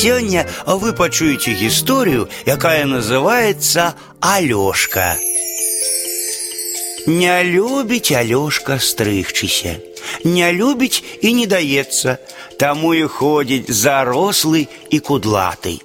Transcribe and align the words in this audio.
Сегодня 0.00 0.46
вы 0.64 0.92
пачуеце 0.92 1.54
историю, 1.66 2.28
якая 2.46 2.84
называется 2.84 3.96
Алёшка. 4.20 5.16
Не 7.06 7.42
любить 7.42 8.12
Алёшка 8.12 8.78
стрыгчыся, 8.78 9.80
не 10.22 10.52
любить 10.52 11.02
и 11.20 11.32
не 11.32 11.48
дается, 11.48 12.20
тому 12.60 12.92
и 12.92 13.08
ходить 13.08 13.68
зарослый 13.68 14.68
и 14.88 15.00
кудлатый. 15.00 15.82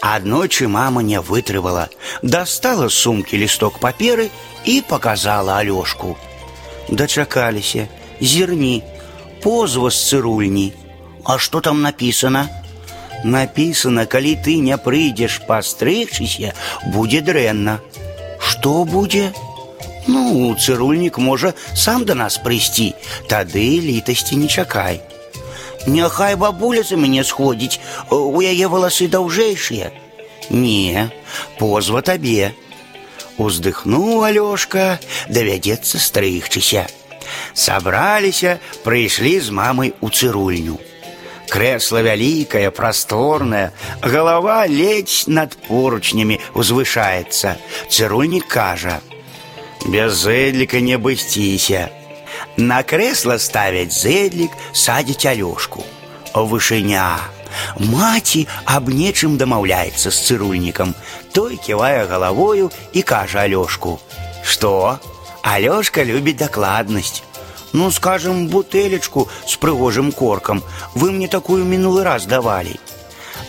Аднойчы 0.00 0.68
мама 0.68 1.02
не 1.02 1.20
вытрывала, 1.20 1.90
достала 2.22 2.88
з 2.88 2.94
сумки 2.94 3.34
листок 3.34 3.80
паперы 3.80 4.30
и 4.64 4.80
показала 4.80 5.58
Алёшку. 5.58 6.16
Дачакаліся, 6.88 7.88
зерни, 8.20 8.84
позва 9.42 9.90
з 9.90 10.08
цырульні. 10.08 10.72
А 11.24 11.38
что 11.38 11.60
там 11.60 11.82
написано? 11.82 12.48
Написано, 13.23 14.05
коли 14.05 14.35
ты 14.35 14.57
не 14.57 14.77
прыйдзеш 14.77 15.41
пастрыгчыся, 15.47 16.53
будзе 16.85 17.21
дрэнна. 17.21 17.79
Что 18.39 18.83
будзе? 18.85 19.33
Ну, 20.07 20.53
цырульнік 20.53 21.17
можа 21.17 21.53
сам 21.73 22.05
до 22.05 22.13
нас 22.13 22.37
прыйсці, 22.37 22.93
тады 23.27 23.65
літасці 23.81 24.35
не 24.37 24.47
чакай. 24.47 25.01
Няхай 25.87 26.35
бабуля 26.35 26.83
за 26.83 26.97
мяне 26.97 27.23
сходзіць, 27.23 27.79
у 28.09 28.41
яе 28.41 28.67
валасы 28.69 29.07
даўжэйшыя. 29.09 29.91
Не, 30.49 31.09
позва 31.57 32.01
табе. 32.01 32.53
Уздыхнуў 33.37 34.23
Алёшка, 34.23 34.99
давядзецца 35.29 35.99
стрыгчыся. 35.99 36.85
Сабраліся, 37.53 38.59
прыйшлі 38.83 39.39
з 39.39 39.49
мамай 39.49 39.93
у 40.01 40.09
цырульню. 40.09 40.77
Кресло 41.49 42.01
великое, 42.01 42.71
просторное, 42.71 43.73
голова 44.01 44.65
ледь 44.65 45.23
над 45.27 45.55
поручнями 45.55 46.41
узвышается. 46.53 47.57
Цирульник 47.89 48.47
кажа, 48.47 49.01
без 49.85 50.13
зэдлика 50.13 50.79
не 50.81 50.97
бысціся. 50.97 51.91
На 52.57 52.83
кресло 52.83 53.37
ставить 53.37 53.93
зэдлик, 53.93 54.51
садить 54.73 55.25
Алёшку. 55.25 55.83
Вышыня. 56.33 57.19
Маці 57.79 58.47
аб 58.65 58.89
нечым 58.91 59.37
дамаўляецца 59.39 60.11
з 60.11 60.17
цырульнікам. 60.27 60.93
Той 61.31 61.55
ківае 61.55 62.05
галавою 62.05 62.71
і 62.93 63.01
кажа 63.01 63.47
Алёшку: « 63.47 64.43
Што? 64.43 64.99
Алёшка 65.43 66.03
любіць 66.03 66.37
дакладнасць. 66.41 67.23
Ну, 67.73 67.91
скажем, 67.91 68.47
бутылечку 68.47 69.27
с 69.45 69.55
прыгожым 69.57 70.11
корком. 70.11 70.63
Вы 70.95 71.11
мне 71.11 71.27
такую 71.27 71.65
мінулы 71.65 72.03
раз 72.03 72.25
давалі. 72.25 72.79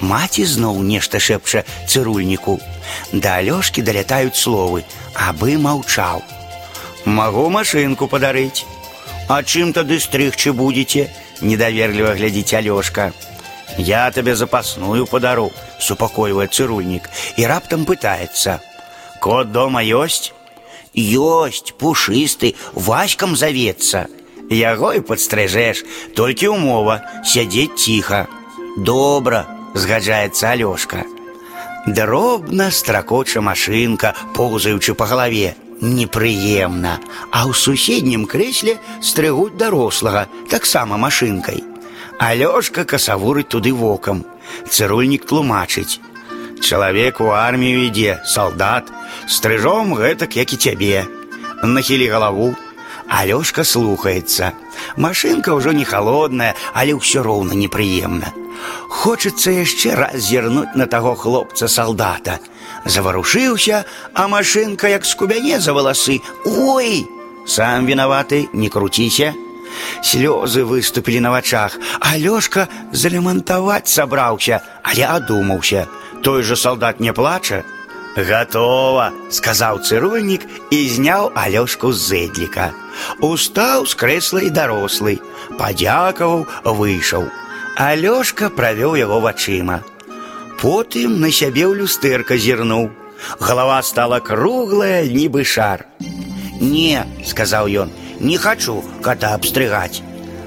Маці 0.00 0.44
зноў 0.44 0.80
нешта 0.82 1.20
шэпча 1.20 1.64
цырульніку. 1.88 2.58
Да 3.12 3.36
Алёшкі 3.40 3.82
далятаюць 3.82 4.36
словы, 4.36 4.84
абы 5.14 5.58
маўчаў. 5.58 6.22
Магу 7.04 7.48
машынку 7.50 8.08
падарыць. 8.08 8.64
А 9.28 9.42
чым 9.42 9.72
тады 9.72 10.00
стрыгчы 10.00 10.52
будзеце? 10.52 11.08
Недаверліва 11.40 12.14
глядзіць 12.16 12.54
Алёшка. 12.54 13.12
Я 13.76 14.10
табе 14.10 14.36
запасную 14.36 15.06
падару, 15.06 15.50
супакойвае 15.80 16.48
цырульнік 16.48 17.08
і 17.36 17.46
раптам 17.46 17.84
пытаецца: « 17.84 19.20
Кот 19.24 19.52
дома 19.52 19.82
ёсць? 19.82 20.32
Ёсць, 20.94 21.74
пушысты, 21.78 22.54
васькам 22.74 23.36
завецца. 23.36 24.06
Яго 24.50 24.92
і 24.94 25.00
падстрыжэш, 25.00 25.82
толькі 26.14 26.54
ўмова 26.54 27.00
сядзець 27.24 27.74
ціха. 27.80 28.26
Добра, 28.76 29.46
згаджаецца 29.74 30.54
Алёшка. 30.54 31.04
Дробна 31.86 32.70
стракоча 32.70 33.40
машынка, 33.40 34.14
поўзаючы 34.34 34.94
па 34.94 35.06
галаве. 35.06 35.56
Непрыемна, 35.84 37.00
а 37.34 37.44
ў 37.44 37.52
суседнім 37.52 38.24
крэсле 38.30 38.78
стрыгуць 39.02 39.58
дарослага, 39.58 40.28
таксама 40.48 40.96
машынкай. 40.96 41.60
Алёшка 42.18 42.84
касавурыць 42.84 43.50
туды 43.50 43.74
вокам. 43.74 44.24
Цырульнік 44.70 45.26
тлумачыць. 45.26 45.98
Чалавек 46.64 47.20
у 47.20 47.28
армію 47.28 47.84
ідзе, 47.86 48.22
салдат, 48.24 48.88
стрыжом 49.28 49.92
гэтак, 49.92 50.32
як 50.36 50.52
і 50.52 50.56
цябе. 50.56 51.04
Нахілі 51.62 52.08
галаву. 52.08 52.56
Алёшка 53.04 53.68
слухаецца. 53.68 54.56
Машынка 54.96 55.52
ўжо 55.52 55.76
не 55.76 55.84
холодная, 55.84 56.56
але 56.72 56.96
ўсё 56.96 57.20
роўна 57.20 57.52
непрыемна. 57.52 58.32
Хочацца 58.88 59.52
яшчэ 59.52 59.92
раз 59.92 60.24
зірнуць 60.24 60.72
на 60.74 60.86
таго 60.88 61.12
хлопца 61.14 61.68
салдата. 61.68 62.40
Заварушыўся, 62.88 63.84
а 64.14 64.28
машынка 64.28 64.88
як 64.88 65.04
скубяне 65.04 65.60
за 65.60 65.76
валасы. 65.76 66.24
Ой! 66.48 67.04
Сам 67.46 67.84
вінаваты, 67.84 68.48
не 68.56 68.72
круціся. 68.72 69.34
Слёзы 70.00 70.64
выступілі 70.64 71.20
на 71.20 71.30
вачах. 71.30 71.76
Алёшка 72.00 72.68
залемантаваць 72.92 73.92
сабраўся, 73.92 74.64
але 74.82 75.04
адумаўся – 75.04 76.07
той 76.22 76.42
же 76.42 76.56
солдат 76.56 77.00
не 77.00 77.12
плача? 77.12 77.64
Готово, 78.16 79.12
сказал 79.30 79.78
цирульник 79.78 80.42
и 80.70 80.86
зняў 80.88 81.32
Алёшку 81.34 81.90
з 81.92 81.98
зэдліка. 81.98 82.70
Устаў 83.18 83.86
з 83.90 83.94
крэсла 83.98 84.40
і 84.46 84.50
дарослый, 84.54 85.18
падзякаваў, 85.58 86.46
выйшаў. 86.62 87.26
Алёшка 87.74 88.54
правёў 88.54 88.94
яго 88.94 89.18
вачыма. 89.18 89.82
Потым 90.62 91.18
на 91.20 91.34
сябе 91.34 91.66
ў 91.66 91.74
люстэрка 91.74 92.38
зірнуў. 92.38 92.94
Голова 93.40 93.82
стала 93.82 94.20
круглая, 94.20 95.02
нібы 95.10 95.42
шар. 95.42 95.86
Не, 96.60 97.02
сказаў 97.26 97.66
ён, 97.66 97.90
не 98.20 98.38
хочу 98.38 98.84
кота 99.02 99.34
абстрыгаць. 99.34 100.02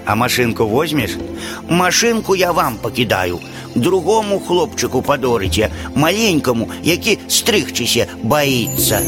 А 0.05 0.15
машинку 0.15 0.65
возьмешь? 0.65 1.19
Машинку 1.67 2.33
я 2.33 2.53
вам 2.53 2.77
покидаю 2.77 3.41
другому 3.74 4.40
хлопчику 4.40 5.02
падорыце, 5.02 5.70
маленькому, 5.94 6.68
які 6.82 7.18
стрыгчыся 7.28 8.06
баіцца. 8.22 9.02